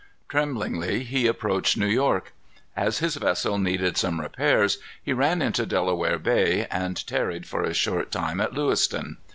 Tremblingly 0.29 1.03
he 1.03 1.27
approached 1.27 1.77
New 1.77 1.85
York. 1.85 2.33
As 2.75 2.97
his 2.97 3.17
vessel 3.17 3.59
needed 3.59 3.97
some 3.97 4.19
repairs, 4.19 4.79
he 4.99 5.13
ran 5.13 5.43
into 5.43 5.63
Delaware 5.63 6.17
Bay, 6.17 6.65
and 6.71 7.05
tarried 7.05 7.45
for 7.45 7.61
a 7.61 7.75
short 7.75 8.09
time 8.11 8.41
at 8.41 8.51
Lewiston. 8.51 9.17